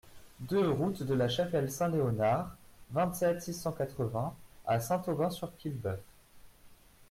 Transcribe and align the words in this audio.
deux 0.39 0.67
route 0.67 1.03
de 1.03 1.13
la 1.13 1.29
Chapelle 1.29 1.69
Saint-Léonard, 1.69 2.57
vingt-sept, 2.91 3.39
six 3.43 3.53
cent 3.53 3.71
quatre-vingts 3.71 4.35
à 4.65 4.79
Saint-Aubin-sur-Quillebeuf 4.79 5.99